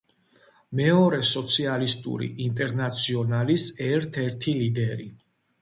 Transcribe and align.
მეორე 0.79 1.19
სოციალისტური 1.31 2.31
ინტერნაციონალის 2.47 3.69
ერთ-ერთი 3.93 4.57
ლიდერი. 4.65 5.11